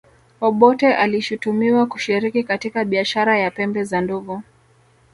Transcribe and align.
obote 0.41 0.95
alishutumiwa 0.95 1.85
kushiriki 1.85 2.43
katika 2.43 2.85
biashara 2.85 3.39
ya 3.39 3.51
pembe 3.51 3.83
za 3.83 4.01
ndovu 4.01 4.43